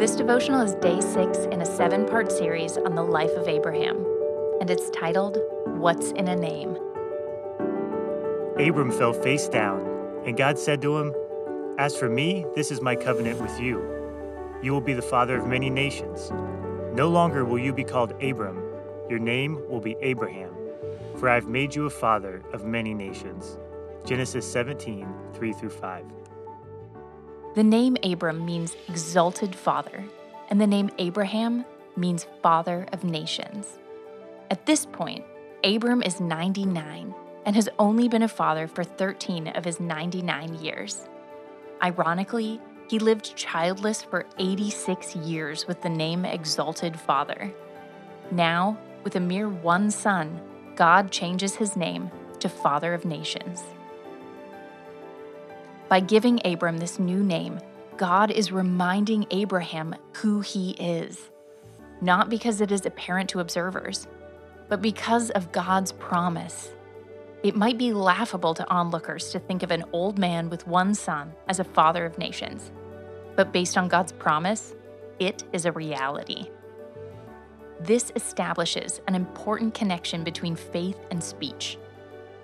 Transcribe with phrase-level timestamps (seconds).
[0.00, 3.98] This devotional is day six in a seven part series on the life of Abraham,
[4.58, 5.36] and it's titled,
[5.76, 6.70] What's in a Name?
[8.58, 9.82] Abram fell face down,
[10.24, 11.14] and God said to him,
[11.76, 13.84] As for me, this is my covenant with you.
[14.62, 16.30] You will be the father of many nations.
[16.94, 18.56] No longer will you be called Abram,
[19.10, 20.54] your name will be Abraham,
[21.16, 23.58] for I have made you a father of many nations.
[24.06, 26.04] Genesis 17, 3 through 5.
[27.54, 30.04] The name Abram means exalted father,
[30.50, 31.64] and the name Abraham
[31.96, 33.80] means father of nations.
[34.52, 35.24] At this point,
[35.64, 37.12] Abram is 99
[37.44, 41.08] and has only been a father for 13 of his 99 years.
[41.82, 47.52] Ironically, he lived childless for 86 years with the name Exalted Father.
[48.30, 50.40] Now, with a mere one son,
[50.76, 53.64] God changes his name to Father of Nations.
[55.90, 57.58] By giving Abram this new name,
[57.96, 61.30] God is reminding Abraham who he is.
[62.00, 64.06] Not because it is apparent to observers,
[64.68, 66.68] but because of God's promise.
[67.42, 71.32] It might be laughable to onlookers to think of an old man with one son
[71.48, 72.70] as a father of nations,
[73.34, 74.76] but based on God's promise,
[75.18, 76.50] it is a reality.
[77.80, 81.78] This establishes an important connection between faith and speech.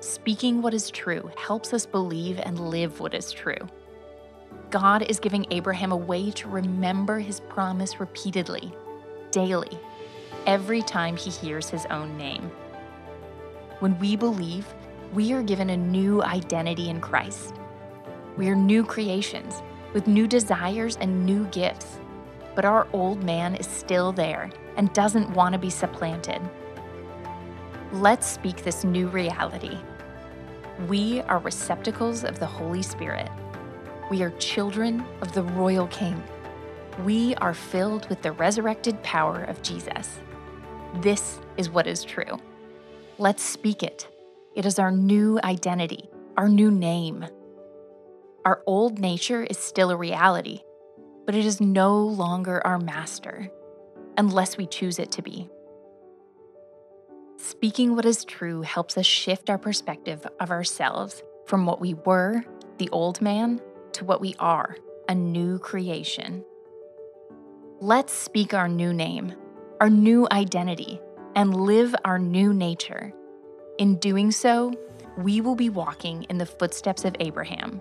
[0.00, 3.56] Speaking what is true helps us believe and live what is true.
[4.70, 8.72] God is giving Abraham a way to remember his promise repeatedly,
[9.30, 9.78] daily,
[10.46, 12.50] every time he hears his own name.
[13.78, 14.66] When we believe,
[15.14, 17.54] we are given a new identity in Christ.
[18.36, 19.62] We are new creations
[19.94, 22.00] with new desires and new gifts.
[22.54, 26.40] But our old man is still there and doesn't want to be supplanted.
[28.00, 29.78] Let's speak this new reality.
[30.86, 33.30] We are receptacles of the Holy Spirit.
[34.10, 36.22] We are children of the royal King.
[37.04, 40.20] We are filled with the resurrected power of Jesus.
[41.00, 42.38] This is what is true.
[43.16, 44.06] Let's speak it.
[44.54, 47.24] It is our new identity, our new name.
[48.44, 50.60] Our old nature is still a reality,
[51.24, 53.50] but it is no longer our master
[54.18, 55.48] unless we choose it to be.
[57.56, 62.44] Speaking what is true helps us shift our perspective of ourselves from what we were,
[62.76, 63.62] the old man,
[63.92, 64.76] to what we are,
[65.08, 66.44] a new creation.
[67.80, 69.34] Let's speak our new name,
[69.80, 71.00] our new identity,
[71.34, 73.10] and live our new nature.
[73.78, 74.74] In doing so,
[75.16, 77.80] we will be walking in the footsteps of Abraham.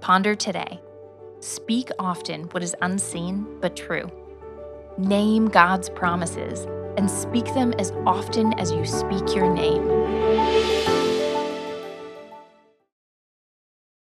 [0.00, 0.80] Ponder today.
[1.40, 4.08] Speak often what is unseen but true.
[4.96, 9.89] Name God's promises and speak them as often as you speak your name.